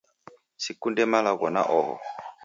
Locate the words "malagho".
1.11-1.47